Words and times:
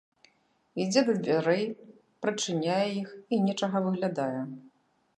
Ідзе 0.85 1.01
да 1.09 1.15
дзвярэй, 1.25 1.61
прачыняе 2.25 2.81
іх 3.05 3.09
і 3.35 3.43
нечага 3.49 3.77
выглядае. 3.91 4.39